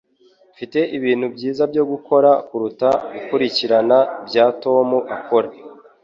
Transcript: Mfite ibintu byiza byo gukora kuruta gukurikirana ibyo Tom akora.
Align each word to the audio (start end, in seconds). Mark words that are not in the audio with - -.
Mfite 0.53 0.79
ibintu 0.97 1.25
byiza 1.35 1.63
byo 1.71 1.83
gukora 1.91 2.29
kuruta 2.47 2.89
gukurikirana 3.13 3.97
ibyo 4.21 4.45
Tom 4.63 4.87
akora. 5.17 5.49